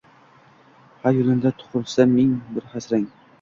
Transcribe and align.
Haq 1.03 1.13
yulinda 1.19 1.51
tusiqlasa 1.59 2.09
ming 2.15 2.33
bir 2.57 2.67
harsang 2.73 3.07